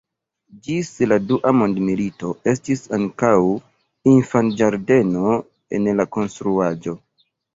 [0.67, 3.35] Ĝis la Dua mondmilito estis ankaŭ
[4.13, 5.35] infanĝardeno
[5.79, 6.97] en la konstruaĵo.